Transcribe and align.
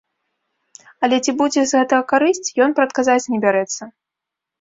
Але 1.07 1.19
ці 1.27 1.31
будзе 1.41 1.61
з 1.71 1.77
гэтага 1.79 2.03
карысць, 2.13 2.47
ён 2.65 2.73
прадказаць 2.79 3.19
не 3.35 3.39
бярэцца. 3.45 3.83